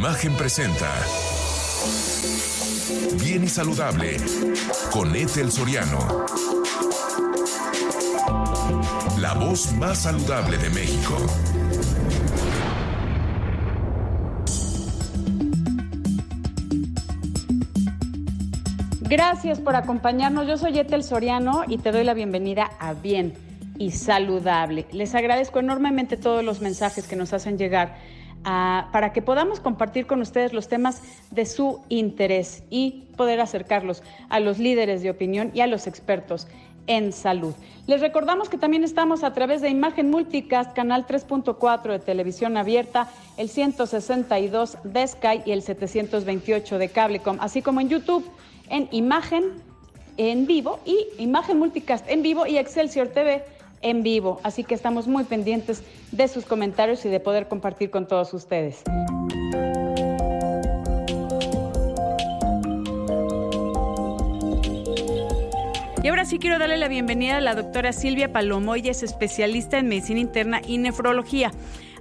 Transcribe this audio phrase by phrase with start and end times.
[0.00, 0.88] Imagen presenta
[3.22, 4.16] Bien y Saludable
[4.90, 5.98] con Ethel Soriano.
[9.18, 11.18] La voz más saludable de México.
[19.02, 20.46] Gracias por acompañarnos.
[20.46, 23.34] Yo soy Ethel Soriano y te doy la bienvenida a Bien
[23.76, 24.86] y Saludable.
[24.92, 27.98] Les agradezco enormemente todos los mensajes que nos hacen llegar
[28.42, 34.40] para que podamos compartir con ustedes los temas de su interés y poder acercarlos a
[34.40, 36.48] los líderes de opinión y a los expertos
[36.86, 37.54] en salud.
[37.86, 43.08] Les recordamos que también estamos a través de Imagen Multicast, canal 3.4 de televisión abierta,
[43.36, 48.28] el 162 de Sky y el 728 de Cablecom, así como en YouTube,
[48.70, 49.62] en Imagen
[50.16, 53.42] en vivo y Imagen Multicast en vivo y Excelsior TV
[53.82, 54.40] en vivo.
[54.42, 58.82] Así que estamos muy pendientes de sus comentarios y de poder compartir con todos ustedes.
[66.02, 68.74] Y ahora sí quiero darle la bienvenida a la doctora Silvia Palomo.
[68.74, 71.50] Es especialista en medicina interna y nefrología.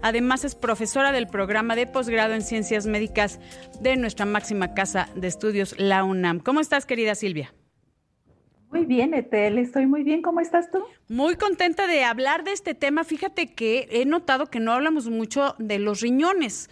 [0.02, 3.40] Además es profesora del programa de posgrado en ciencias médicas
[3.82, 6.40] de nuestra máxima casa de estudios, la UNAM.
[6.40, 7.54] ¿Cómo estás, querida Silvia?
[8.80, 10.22] Muy bien, Etel, estoy muy bien.
[10.22, 10.82] ¿Cómo estás tú?
[11.10, 13.04] Muy contenta de hablar de este tema.
[13.04, 16.70] Fíjate que he notado que no hablamos mucho de los riñones.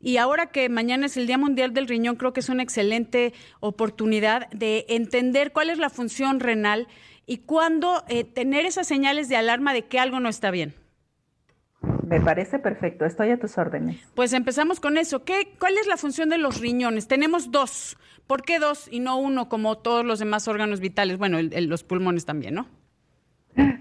[0.00, 3.34] Y ahora que mañana es el Día Mundial del Riñón, creo que es una excelente
[3.60, 6.88] oportunidad de entender cuál es la función renal
[7.26, 10.72] y cuándo eh, tener esas señales de alarma de que algo no está bien.
[12.10, 13.96] Me parece perfecto, estoy a tus órdenes.
[14.16, 15.22] Pues empezamos con eso.
[15.24, 17.06] ¿Qué, ¿Cuál es la función de los riñones?
[17.06, 17.96] Tenemos dos.
[18.26, 21.18] ¿Por qué dos y no uno como todos los demás órganos vitales?
[21.18, 22.66] Bueno, los pulmones también, ¿no?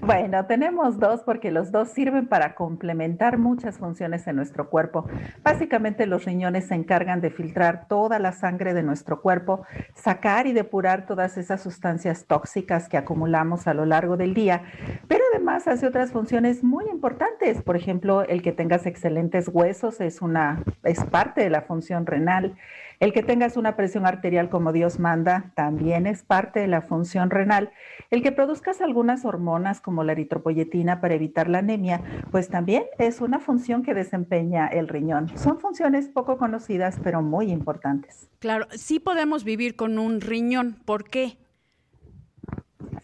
[0.02, 5.08] Bueno, tenemos dos porque los dos sirven para complementar muchas funciones en nuestro cuerpo.
[5.44, 10.54] Básicamente los riñones se encargan de filtrar toda la sangre de nuestro cuerpo, sacar y
[10.54, 14.64] depurar todas esas sustancias tóxicas que acumulamos a lo largo del día,
[15.08, 17.62] pero además hace otras funciones muy importantes.
[17.62, 22.58] Por ejemplo, el que tengas excelentes huesos es una es parte de la función renal.
[23.00, 27.30] El que tengas una presión arterial como Dios manda también es parte de la función
[27.30, 27.72] renal.
[28.10, 32.02] El que produzcas algunas hormonas como la eritropoyetina para evitar la anemia,
[32.32, 35.30] pues también es una función que desempeña el riñón.
[35.38, 38.28] Son funciones poco conocidas, pero muy importantes.
[38.40, 40.76] Claro, sí podemos vivir con un riñón.
[40.84, 41.38] ¿Por qué?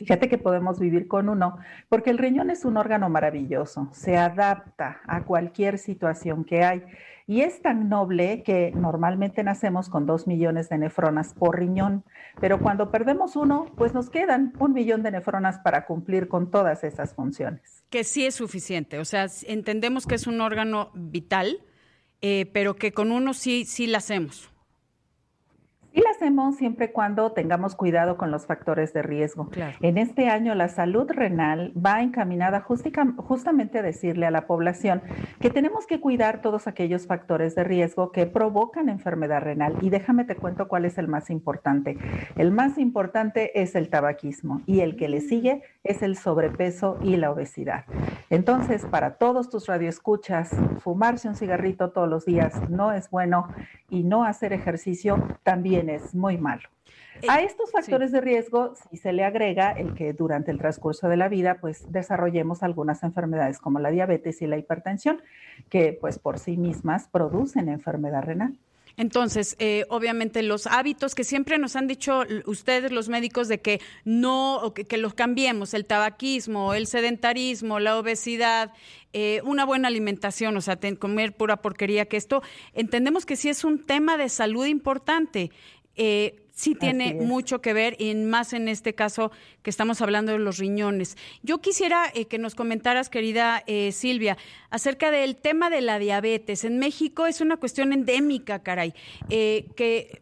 [0.06, 1.58] Fíjate que podemos vivir con uno,
[1.90, 6.84] porque el riñón es un órgano maravilloso, se adapta a cualquier situación que hay.
[7.26, 12.04] Y es tan noble que normalmente nacemos con dos millones de nefronas por riñón,
[12.40, 16.84] pero cuando perdemos uno, pues nos quedan un millón de nefronas para cumplir con todas
[16.84, 17.84] esas funciones.
[17.90, 21.64] Que sí es suficiente, o sea, entendemos que es un órgano vital,
[22.22, 24.52] eh, pero que con uno sí, sí hacemos.
[25.96, 29.50] Y la hacemos siempre cuando tengamos cuidado con los factores de riesgo.
[29.80, 35.02] En este año la salud renal va encaminada justamente a decirle a la población
[35.40, 39.78] que tenemos que cuidar todos aquellos factores de riesgo que provocan enfermedad renal.
[39.80, 41.98] Y déjame te cuento cuál es el más importante.
[42.36, 47.16] El más importante es el tabaquismo y el que le sigue es el sobrepeso y
[47.16, 47.86] la obesidad.
[48.30, 53.48] Entonces, para todos tus radioescuchas, fumarse un cigarrito todos los días no es bueno
[53.90, 56.70] y no hacer ejercicio también es muy malo.
[57.22, 61.08] Eh, a estos factores de riesgo, si se le agrega el que durante el transcurso
[61.08, 65.22] de la vida, pues desarrollemos algunas enfermedades como la diabetes y la hipertensión,
[65.70, 68.58] que pues por sí mismas producen enfermedad renal.
[68.98, 73.82] Entonces, eh, obviamente los hábitos que siempre nos han dicho ustedes los médicos de que
[74.06, 78.72] no, que, los cambiemos, el tabaquismo, el sedentarismo, la obesidad,
[79.12, 82.42] eh, una buena alimentación, o sea, comer pura porquería, que esto
[82.74, 85.52] entendemos que sí es un tema de salud importante.
[85.96, 90.40] Eh, sí tiene mucho que ver, y más en este caso que estamos hablando de
[90.40, 91.18] los riñones.
[91.44, 94.38] Yo quisiera eh, que nos comentaras, querida eh, Silvia,
[94.70, 96.64] acerca del tema de la diabetes.
[96.64, 98.94] En México es una cuestión endémica, caray,
[99.30, 100.22] eh, que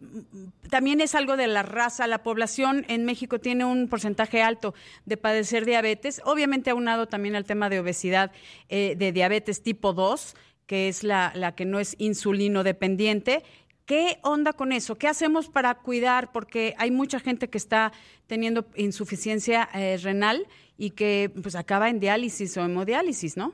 [0.71, 2.07] también es algo de la raza.
[2.07, 4.73] La población en México tiene un porcentaje alto
[5.05, 8.31] de padecer diabetes, obviamente aunado también al tema de obesidad,
[8.69, 13.43] de diabetes tipo 2 que es la, la que no es insulino dependiente,
[13.85, 14.97] ¿Qué onda con eso?
[14.97, 16.31] ¿Qué hacemos para cuidar?
[16.31, 17.91] Porque hay mucha gente que está
[18.27, 20.47] teniendo insuficiencia eh, renal
[20.77, 23.53] y que pues acaba en diálisis o hemodiálisis, ¿no?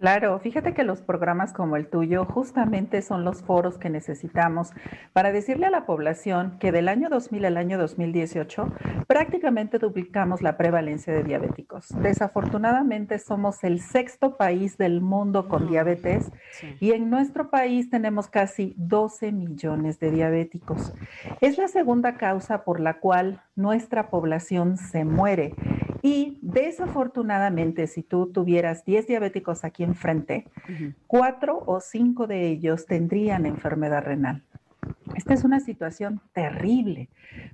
[0.00, 4.70] Claro, fíjate que los programas como el tuyo justamente son los foros que necesitamos
[5.12, 8.72] para decirle a la población que del año 2000 al año 2018
[9.06, 11.88] prácticamente duplicamos la prevalencia de diabéticos.
[12.00, 16.32] Desafortunadamente somos el sexto país del mundo con diabetes
[16.80, 20.94] y en nuestro país tenemos casi 12 millones de diabéticos.
[21.42, 25.54] Es la segunda causa por la cual nuestra población se muere
[26.02, 30.46] y desafortunadamente, si tú tuvieras 10 diabéticos aquí enfrente,
[31.06, 34.42] cuatro o cinco de ellos tendrían enfermedad renal.
[35.20, 37.10] Esta es una situación terrible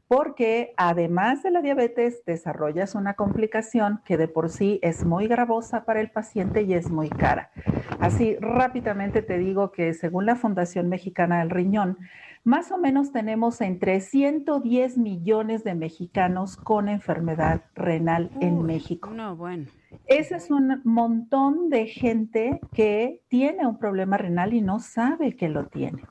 [0.06, 5.84] porque además de la diabetes desarrollas una complicación que de por sí es muy gravosa
[5.84, 7.50] para el paciente y es muy cara.
[7.98, 11.98] Así rápidamente te digo que según la Fundación Mexicana del Riñón,
[12.44, 19.10] más o menos tenemos entre 110 millones de mexicanos con enfermedad renal en México.
[19.10, 19.66] No, bueno.
[20.06, 25.48] Ese es un montón de gente que tiene un problema renal y no sabe que
[25.48, 26.04] lo tiene.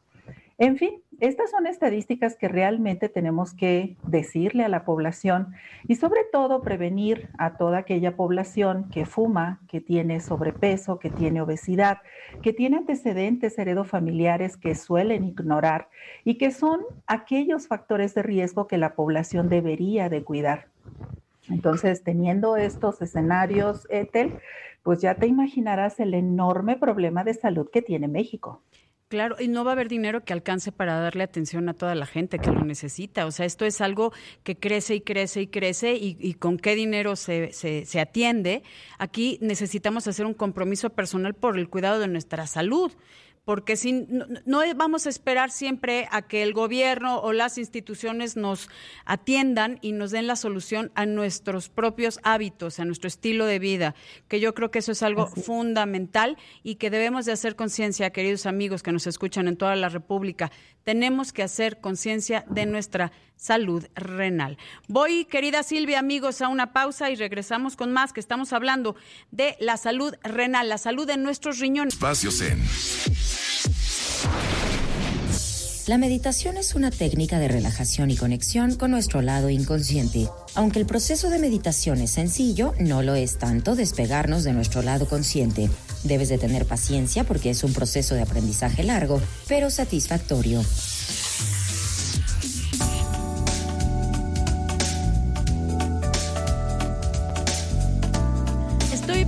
[0.58, 5.54] En fin, estas son estadísticas que realmente tenemos que decirle a la población
[5.88, 11.42] y sobre todo prevenir a toda aquella población que fuma, que tiene sobrepeso, que tiene
[11.42, 12.00] obesidad,
[12.42, 15.90] que tiene antecedentes heredofamiliares que suelen ignorar
[16.24, 20.68] y que son aquellos factores de riesgo que la población debería de cuidar.
[21.50, 24.34] Entonces, teniendo estos escenarios, Ethel,
[24.84, 28.62] pues ya te imaginarás el enorme problema de salud que tiene México.
[29.08, 32.08] Claro, y no va a haber dinero que alcance para darle atención a toda la
[32.08, 33.28] gente que lo necesita.
[33.28, 34.12] O sea, esto es algo
[34.44, 38.64] que crece y crece y crece y, con qué dinero se, se, se, atiende.
[38.98, 42.92] Aquí necesitamos hacer un compromiso personal por el cuidado de nuestra salud
[43.46, 44.08] porque si,
[44.46, 48.70] no, vamos a esperar siempre a que el gobierno o las instituciones nos
[49.06, 53.96] atiendan y nos den la solución a nuestros propios hábitos, a nuestro estilo de vida,
[54.28, 58.48] que yo creo que eso es algo fundamental y que debemos de hacer conciencia, queridos
[58.48, 60.52] amigos que nos escuchan en toda la República,
[60.86, 64.58] tenemos que hacer conciencia de nuestra salud renal.
[64.88, 68.96] Voy, querida Silvia, amigos, a una pausa y regresamos con más, que estamos hablando
[69.32, 71.96] de la salud renal, la salud de nuestros riñones.
[71.96, 72.64] Espacio Zen.
[75.88, 80.28] La meditación es una técnica de relajación y conexión con nuestro lado inconsciente.
[80.56, 85.08] Aunque el proceso de meditación es sencillo, no lo es tanto despegarnos de nuestro lado
[85.08, 85.70] consciente.
[86.06, 90.62] Debes de tener paciencia porque es un proceso de aprendizaje largo, pero satisfactorio.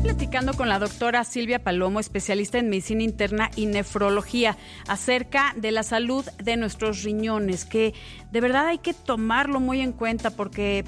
[0.07, 4.57] platicando con la doctora Silvia Palomo, especialista en medicina interna y nefrología,
[4.88, 7.94] acerca de la salud de nuestros riñones, que
[8.31, 10.85] de verdad hay que tomarlo muy en cuenta porque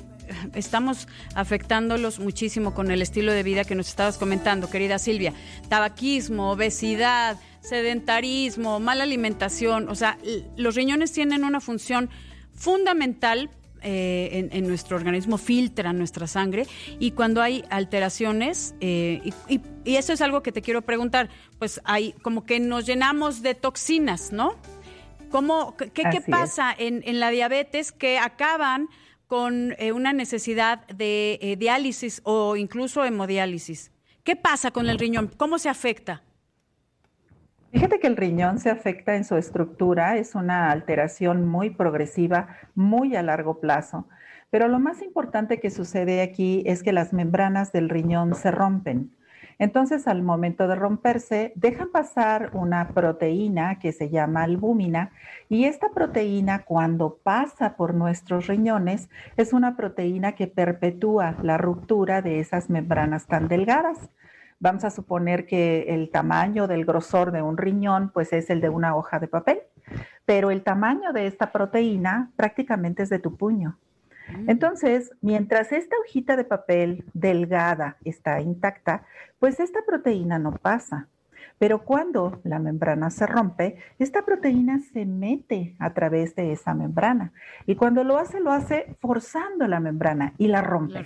[0.53, 5.33] estamos afectándolos muchísimo con el estilo de vida que nos estabas comentando, querida Silvia.
[5.67, 9.89] Tabaquismo, obesidad, sedentarismo, mala alimentación.
[9.89, 10.17] O sea,
[10.57, 12.09] los riñones tienen una función
[12.53, 13.49] fundamental
[13.81, 16.67] eh, en, nuestro organismo filtra nuestra sangre
[16.99, 21.29] y cuando hay alteraciones, eh, y, eso es algo que te quiero preguntar,
[21.59, 24.55] pues hay como que nos llenamos de toxinas, ¿no?
[25.31, 28.89] ¿Cómo, ¿Qué, qué pasa en, en, la diabetes que acaban
[29.29, 33.93] con eh, una necesidad de diálisis o incluso hemodiálisis?
[34.23, 35.31] ¿Qué pasa con el riñón?
[35.37, 36.23] ¿Cómo se afecta?
[37.71, 43.15] Fíjate que el riñón se afecta en su estructura, es una alteración muy progresiva, muy
[43.15, 44.07] a largo plazo.
[44.49, 49.11] Pero lo más importante que sucede aquí es que las membranas del riñón se rompen.
[49.59, 55.11] Entonces, al momento de romperse, dejan pasar una proteína que se llama albúmina
[55.49, 62.21] y esta proteína cuando pasa por nuestros riñones es una proteína que perpetúa la ruptura
[62.21, 64.09] de esas membranas tan delgadas.
[64.61, 68.69] Vamos a suponer que el tamaño del grosor de un riñón pues es el de
[68.69, 69.59] una hoja de papel,
[70.23, 73.77] pero el tamaño de esta proteína prácticamente es de tu puño.
[74.37, 74.49] Mm.
[74.49, 79.03] Entonces, mientras esta hojita de papel delgada está intacta,
[79.39, 81.07] pues esta proteína no pasa.
[81.59, 87.33] Pero cuando la membrana se rompe, esta proteína se mete a través de esa membrana.
[87.65, 91.05] Y cuando lo hace, lo hace forzando la membrana y la rompe.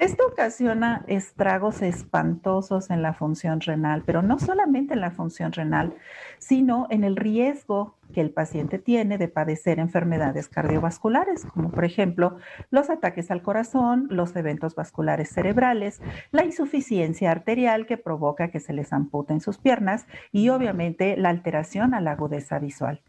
[0.00, 5.94] Esto ocasiona estragos espantosos en la función renal, pero no solamente en la función renal,
[6.38, 12.36] sino en el riesgo que el paciente tiene de padecer enfermedades cardiovasculares, como por ejemplo
[12.70, 18.72] los ataques al corazón, los eventos vasculares cerebrales, la insuficiencia arterial que provoca que se
[18.72, 23.02] les amputen sus piernas y obviamente la alteración a la agudeza visual.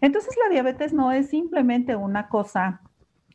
[0.00, 2.80] Entonces la diabetes no es simplemente una cosa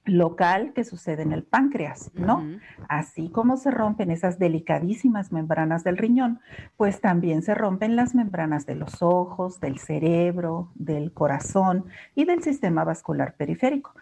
[0.05, 2.43] local que sucede en el páncreas, ¿no?
[2.87, 6.39] Así como se rompen esas delicadísimas membranas del riñón,
[6.77, 12.43] pues también se rompen las membranas de los ojos, del cerebro, del corazón y del
[12.43, 13.93] sistema vascular periférico.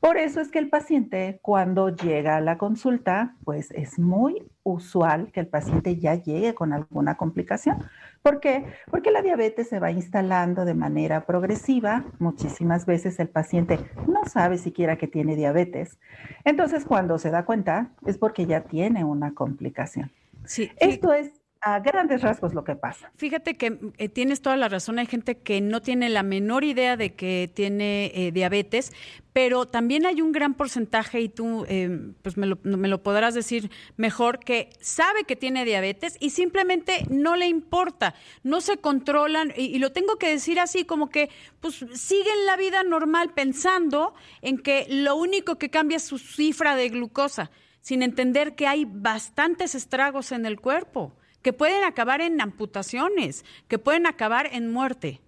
[0.00, 5.32] Por eso es que el paciente cuando llega a la consulta, pues es muy usual
[5.32, 7.78] que el paciente ya llegue con alguna complicación.
[8.22, 8.64] ¿Por qué?
[8.90, 12.04] Porque la diabetes se va instalando de manera progresiva.
[12.18, 15.98] Muchísimas veces el paciente no sabe siquiera que tiene diabetes.
[16.44, 20.12] Entonces, cuando se da cuenta, es porque ya tiene una complicación.
[20.44, 23.10] Sí, Esto es a grandes rasgos lo que pasa.
[23.16, 26.96] Fíjate que eh, tienes toda la razón, hay gente que no tiene la menor idea
[26.96, 28.92] de que tiene eh, diabetes,
[29.32, 33.34] pero también hay un gran porcentaje, y tú em, pues me lo, me lo, podrás
[33.34, 39.52] decir mejor, que sabe que tiene diabetes y simplemente no le importa, no se controlan,
[39.56, 41.28] y, y lo tengo que decir así, como que
[41.60, 46.76] pues siguen la vida normal pensando en que lo único que cambia es su cifra
[46.76, 47.50] de glucosa
[47.80, 53.78] sin entender que hay bastantes estragos en el cuerpo que pueden acabar en amputaciones, que
[53.78, 55.20] pueden acabar en muerte.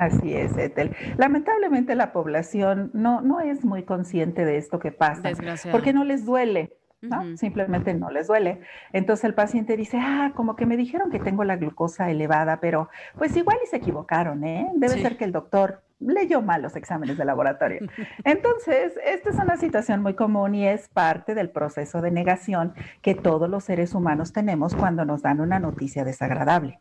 [0.00, 0.96] Así es, Ethel.
[1.18, 5.32] Lamentablemente la población no, no es muy consciente de esto que pasa,
[5.70, 6.79] porque no les duele.
[7.02, 7.36] ¿No?
[7.36, 8.60] Simplemente no les duele.
[8.92, 12.88] Entonces el paciente dice, ah, como que me dijeron que tengo la glucosa elevada, pero
[13.16, 14.70] pues igual y se equivocaron, ¿eh?
[14.74, 17.80] Debe ser que el doctor leyó mal los exámenes de laboratorio.
[18.24, 23.14] Entonces, esta es una situación muy común y es parte del proceso de negación que
[23.14, 26.78] todos los seres humanos tenemos cuando nos dan una noticia desagradable.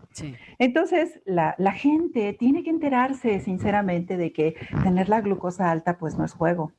[0.58, 6.18] Entonces, la, la, gente tiene que enterarse sinceramente de que tener la glucosa alta pues
[6.18, 6.72] no es juego.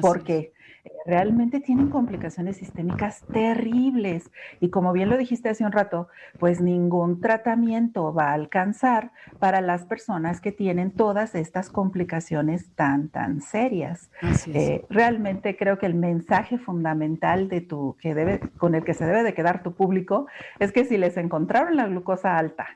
[0.00, 0.52] porque
[1.06, 4.30] realmente tienen complicaciones sistémicas terribles.
[4.60, 9.60] Y como bien lo dijiste hace un rato, pues ningún tratamiento va a alcanzar para
[9.60, 14.10] las personas que tienen todas estas complicaciones tan, tan serias.
[14.52, 19.06] Eh, realmente creo que el mensaje fundamental de tu, que debe, con el que se
[19.06, 20.26] debe de quedar tu público
[20.58, 22.66] es que si les encontraron la glucosa alta,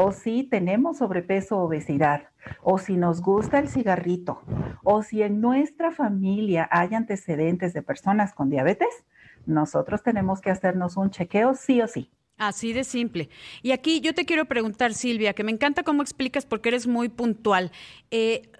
[0.00, 2.28] o si tenemos sobrepeso o obesidad,
[2.62, 4.42] o si nos gusta el cigarrito,
[4.84, 9.04] o si en nuestra familia hay antecedentes de personas con diabetes,
[9.44, 12.12] nosotros tenemos que hacernos un chequeo sí o sí.
[12.36, 13.28] Así de simple.
[13.60, 17.08] Y aquí yo te quiero preguntar, Silvia, que me encanta cómo explicas porque eres muy
[17.08, 17.72] puntual.
[18.12, 18.52] Eh,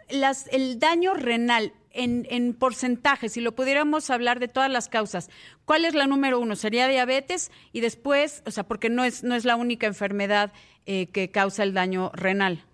[0.51, 5.31] el daño renal, en, en porcentaje, si lo pudiéramos hablar de todas las causas,
[5.65, 6.57] ¿cuál es la número uno?
[6.57, 10.53] Sería diabetes y después, o sea, porque no es, no es la única enfermedad
[10.87, 12.65] eh, que causa el daño renal.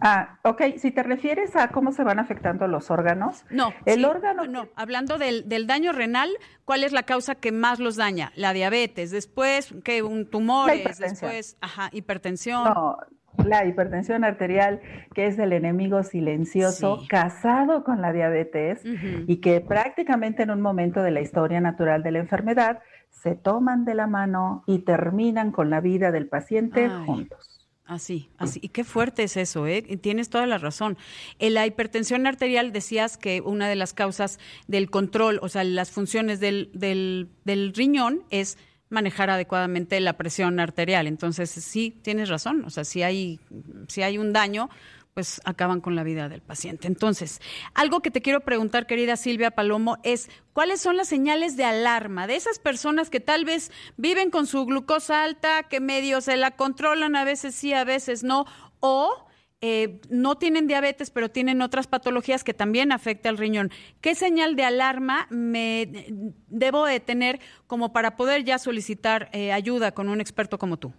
[0.00, 0.62] Ah, ok.
[0.76, 3.44] Si te refieres a cómo se van afectando los órganos.
[3.50, 4.44] No, el órgano.
[4.46, 6.30] No, hablando del, del, daño renal,
[6.64, 8.32] ¿cuál es la causa que más los daña?
[8.34, 12.64] La diabetes, después, que un tumor, después, ajá, hipertensión.
[12.64, 12.98] No,
[13.44, 14.80] la hipertensión arterial,
[15.14, 18.82] que es el enemigo silencioso, casado con la diabetes
[19.26, 23.84] y que prácticamente en un momento de la historia natural de la enfermedad se toman
[23.84, 27.61] de la mano y terminan con la vida del paciente juntos.
[27.84, 28.60] Así, así.
[28.62, 29.82] Y qué fuerte es eso, ¿eh?
[30.00, 30.96] Tienes toda la razón.
[31.38, 35.90] En la hipertensión arterial decías que una de las causas del control, o sea, las
[35.90, 38.56] funciones del, del, del riñón es
[38.88, 41.06] manejar adecuadamente la presión arterial.
[41.06, 42.64] Entonces, sí, tienes razón.
[42.64, 43.40] O sea, si hay,
[43.88, 44.70] si hay un daño,
[45.14, 46.88] pues acaban con la vida del paciente.
[46.88, 47.40] Entonces,
[47.74, 52.26] algo que te quiero preguntar, querida Silvia Palomo, es cuáles son las señales de alarma
[52.26, 56.52] de esas personas que tal vez viven con su glucosa alta, que medio se la
[56.52, 58.46] controlan, a veces sí, a veces no,
[58.80, 59.26] o
[59.60, 63.70] eh, no tienen diabetes, pero tienen otras patologías que también afectan al riñón.
[64.00, 66.06] ¿Qué señal de alarma me
[66.48, 70.92] debo de tener como para poder ya solicitar eh, ayuda con un experto como tú?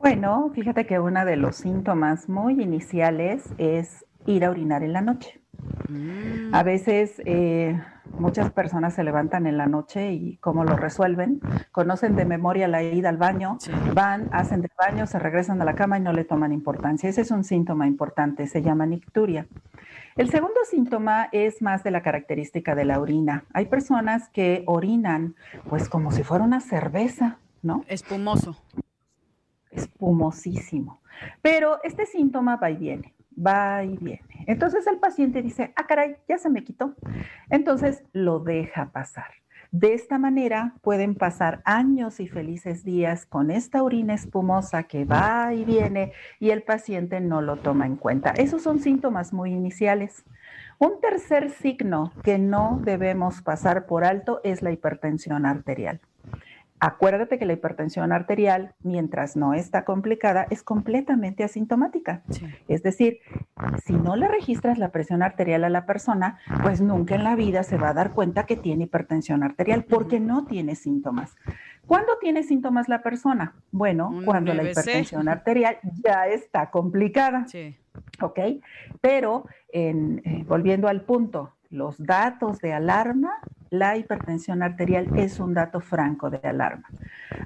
[0.00, 5.02] Bueno, fíjate que uno de los síntomas muy iniciales es ir a orinar en la
[5.02, 5.42] noche.
[5.90, 6.54] Mm.
[6.54, 7.78] A veces eh,
[8.18, 11.40] muchas personas se levantan en la noche y cómo lo resuelven,
[11.70, 13.58] conocen de memoria la ida al baño,
[13.92, 17.10] van, hacen del baño, se regresan a la cama y no le toman importancia.
[17.10, 19.46] Ese es un síntoma importante, se llama nicturia.
[20.16, 23.44] El segundo síntoma es más de la característica de la orina.
[23.52, 25.34] Hay personas que orinan
[25.68, 27.84] pues como si fuera una cerveza, ¿no?
[27.86, 28.56] Espumoso.
[29.70, 31.00] Espumosísimo.
[31.42, 34.44] Pero este síntoma va y viene va y viene.
[34.46, 36.94] Entonces el paciente dice, ah, caray, ya se me quitó.
[37.48, 39.30] Entonces lo deja pasar.
[39.72, 45.54] De esta manera pueden pasar años y felices días con esta orina espumosa que va
[45.54, 48.30] y viene y el paciente no lo toma en cuenta.
[48.30, 50.24] Esos son síntomas muy iniciales.
[50.80, 56.00] Un tercer signo que no debemos pasar por alto es la hipertensión arterial.
[56.82, 62.22] Acuérdate que la hipertensión arterial, mientras no está complicada, es completamente asintomática.
[62.68, 63.18] Es decir,
[63.84, 67.64] si no le registras la presión arterial a la persona, pues nunca en la vida
[67.64, 71.36] se va a dar cuenta que tiene hipertensión arterial porque no tiene síntomas.
[71.86, 73.54] ¿Cuándo tiene síntomas la persona?
[73.72, 77.46] Bueno, cuando la hipertensión arterial ya está complicada.
[77.46, 77.76] Sí.
[78.22, 78.38] ¿Ok?
[79.02, 83.38] Pero eh, volviendo al punto, los datos de alarma,
[83.70, 86.88] la hipertensión arterial es un dato franco de alarma.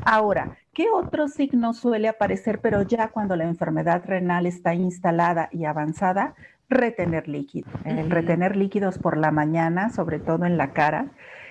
[0.05, 5.67] Ahora, ¿qué otro signo suele aparecer, pero ya cuando la enfermedad renal está instalada y
[5.67, 6.35] avanzada?
[6.69, 7.71] Retener líquido.
[7.85, 11.09] El retener líquidos por la mañana, sobre todo en la cara,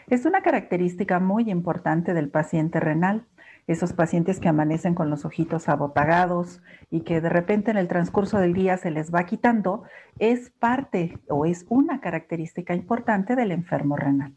[0.09, 3.25] es una característica muy importante del paciente renal
[3.67, 6.61] esos pacientes que amanecen con los ojitos abotagados
[6.91, 9.83] y que de repente en el transcurso del día se les va quitando,
[10.19, 14.35] es parte o es una característica importante del enfermo renal.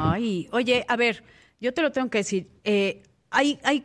[0.00, 1.24] Ay, oye, a ver,
[1.60, 2.48] yo te lo tengo que decir.
[2.64, 3.84] Eh, hay, hay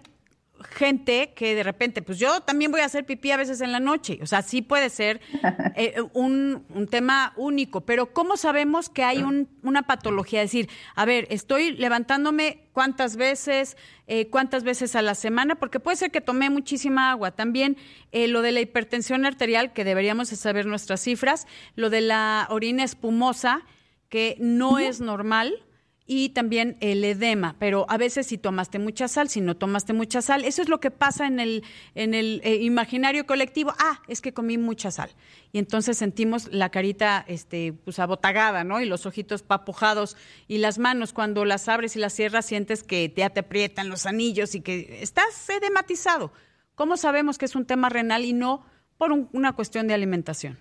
[0.64, 3.80] gente que de repente, pues yo también voy a hacer pipí a veces en la
[3.80, 4.20] noche.
[4.22, 5.22] O sea, sí puede ser
[5.76, 9.24] eh, un, tema único, pero ¿cómo sabemos que hay
[9.62, 10.42] una patología?
[10.42, 15.80] Es decir, a ver, estoy levantándome cuántas veces, eh, cuántas veces a la semana, porque
[15.80, 17.32] puede ser que tomé muchísima agua.
[17.32, 17.78] También
[18.12, 22.84] eh, lo de la hipertensión arterial, que deberíamos saber nuestras cifras, lo de la orina
[22.84, 23.62] espumosa,
[24.10, 25.67] que no es normal
[26.10, 30.22] y también el edema, pero a veces si tomaste mucha sal, si no tomaste mucha
[30.22, 31.64] sal, eso es lo que pasa en el,
[31.96, 35.10] en el eh, imaginario colectivo, ah, es que comí mucha sal.
[35.52, 38.80] Y entonces sentimos la carita este, pues abotagada, ¿no?
[38.80, 40.16] Y los ojitos papujados
[40.48, 44.06] y las manos cuando las abres y las cierras sientes que ya te aprietan los
[44.06, 46.32] anillos y que estás edematizado.
[46.76, 48.66] ¿Cómo sabemos que es un tema renal y no
[48.98, 50.58] por una cuestión de alimentación?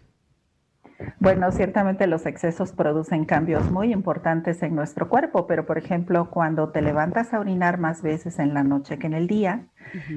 [1.19, 6.71] Bueno, ciertamente los excesos producen cambios muy importantes en nuestro cuerpo, pero por ejemplo, cuando
[6.71, 9.67] te levantas a orinar más veces en la noche que en el día,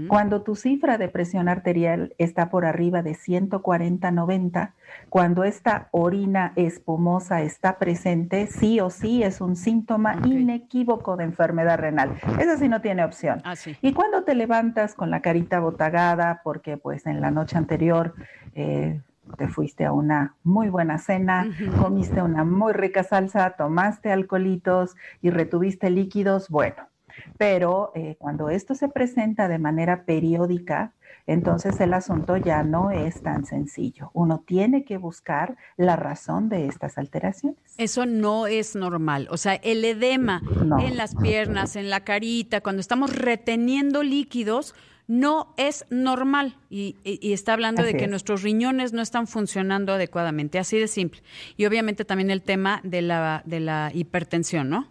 [0.08, 4.72] cuando tu cifra de presión arterial está por arriba de 140-90,
[5.10, 11.78] cuando esta orina espumosa está presente, sí o sí es un síntoma inequívoco de enfermedad
[11.78, 12.18] renal.
[12.40, 13.42] Eso sí no tiene opción.
[13.44, 18.16] Ah, y cuando te levantas con la carita botagada, porque pues en la noche anterior...
[18.56, 19.02] Eh,
[19.38, 25.30] te fuiste a una muy buena cena, comiste una muy rica salsa, tomaste alcoholitos y
[25.30, 26.90] retuviste líquidos, bueno,
[27.38, 30.94] pero eh, cuando esto se presenta de manera periódica,
[31.28, 34.10] entonces el asunto ya no es tan sencillo.
[34.14, 37.60] Uno tiene que buscar la razón de estas alteraciones.
[37.78, 39.28] Eso no es normal.
[39.30, 40.42] O sea, el edema
[40.80, 44.74] en las piernas, en la carita, cuando estamos reteniendo líquidos,
[45.10, 50.78] no es normal y, está hablando de que nuestros riñones no están funcionando adecuadamente, así
[50.78, 51.24] de simple.
[51.58, 54.88] Y obviamente también el tema de la, de la hipertensión, ¿no?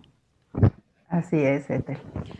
[1.09, 1.99] Así es, Ethel.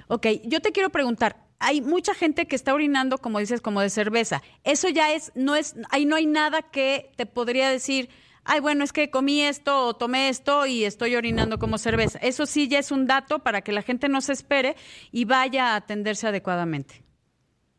[0.09, 3.91] Ok, yo te quiero preguntar, hay mucha gente que está orinando, como dices, como de
[3.91, 4.43] cerveza.
[4.65, 8.09] Eso ya es, no es, ahí no hay nada que te podría decir,
[8.43, 12.19] ay, bueno, es que comí esto o tomé esto y estoy orinando como cerveza.
[12.23, 14.75] Eso sí ya es un dato para que la gente no se espere
[15.13, 17.07] y vaya a atenderse adecuadamente.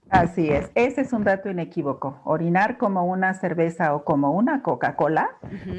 [0.10, 2.20] Así es, ese es un dato inequívoco.
[2.24, 5.30] Orinar como una cerveza o como una Coca-Cola,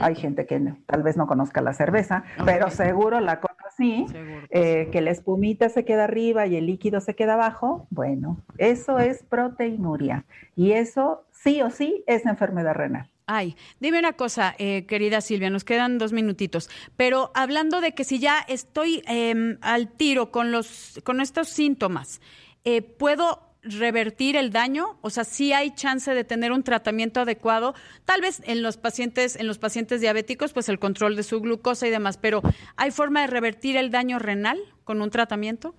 [0.01, 4.07] hay gente que tal vez no conozca la cerveza, pero seguro la Coca sí,
[4.51, 8.99] eh, que la espumita se queda arriba y el líquido se queda abajo, bueno, eso
[8.99, 10.25] es proteinuria.
[10.55, 13.09] Y eso sí o sí es enfermedad renal.
[13.27, 18.03] Ay, dime una cosa, eh, querida Silvia, nos quedan dos minutitos, pero hablando de que
[18.03, 22.21] si ya estoy em, al tiro con, los, con estos síntomas,
[22.65, 24.99] eh, ¿puedo revertir el daño?
[25.03, 29.37] O sea, sí hay chance de tener un tratamiento adecuado, tal vez en los pacientes,
[29.37, 32.43] en los pacientes diabéticos, pues el control de su glucosa y demás, pero
[32.77, 35.75] ¿hay forma de revertir el daño renal con un tratamiento?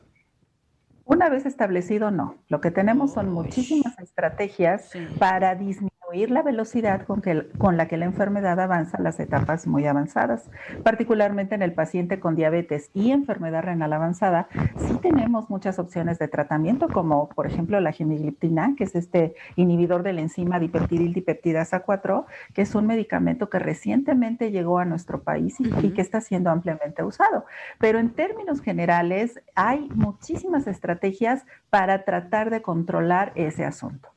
[1.06, 2.38] Una vez establecido, no.
[2.48, 7.98] Lo que tenemos son muchísimas estrategias para disminuir la velocidad con, que, con la que
[7.98, 10.50] la enfermedad avanza las etapas muy avanzadas.
[10.84, 14.48] Particularmente en el paciente con diabetes y enfermedad renal avanzada,
[14.78, 20.04] sí tenemos muchas opciones de tratamiento, como por ejemplo la gemigliptina, que es este inhibidor
[20.04, 25.24] de la enzima dipeptidil dipeptidasa 4, que es un medicamento que recientemente llegó a nuestro
[25.24, 27.46] país y, y que está siendo ampliamente usado.
[27.80, 34.10] Pero en términos generales, hay muchísimas estrategias para tratar de controlar ese asunto.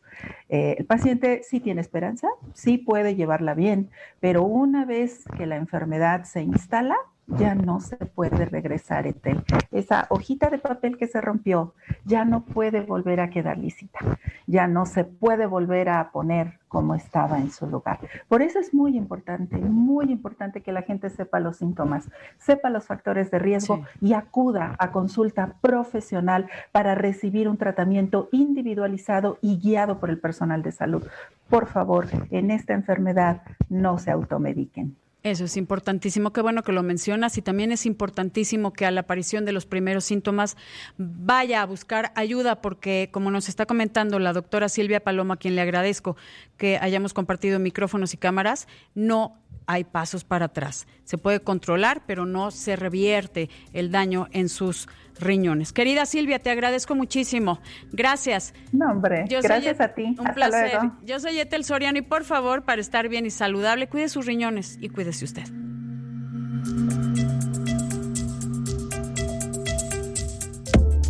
[0.49, 5.57] Eh, el paciente sí tiene esperanza, sí puede llevarla bien, pero una vez que la
[5.57, 9.43] enfermedad se instala, ya no se puede regresar, Etel.
[9.71, 13.99] Esa hojita de papel que se rompió ya no puede volver a quedar lícita,
[14.47, 18.01] ya no se puede volver a poner como estaba en su lugar.
[18.29, 22.09] Por eso es muy importante, muy importante que la gente sepa los síntomas,
[22.39, 29.39] sepa los factores de riesgo y acuda a consulta profesional para recibir un tratamiento individualizado
[29.41, 31.07] y guiado por el personal de salud.
[31.49, 34.97] Por favor, en esta enfermedad no se automediquen.
[35.25, 37.39] Eso es importantísimo, qué bueno que lo mencionas.
[37.39, 40.55] Y también es importantísimo que a la aparición de los primeros síntomas
[40.99, 45.57] vaya a buscar ayuda porque como nos está comentando la doctora Silvia Paloma, a quien
[45.57, 46.19] le agradezco
[46.59, 50.87] que hayamos compartido micrófonos y cámaras, no hay pasos para atrás.
[51.05, 54.89] Se puede controlar, pero no se revierte el daño en sus
[55.19, 55.73] riñones.
[55.73, 57.61] Querida Silvia, te agradezco muchísimo.
[57.93, 58.55] Gracias.
[58.73, 60.17] No, hombre, gracias a ti.
[60.19, 60.79] Un placer.
[61.05, 64.79] Yo soy Etel Soriano y por favor, para estar bien y saludable, cuide sus riñones
[64.81, 65.45] y cuídese usted.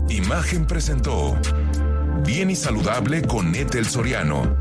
[0.09, 1.37] Imagen presentó
[2.25, 4.57] Bien y Saludable con Etel Soriano,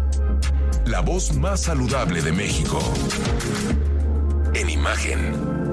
[0.85, 2.79] la voz más saludable de México.
[4.53, 5.72] En imagen.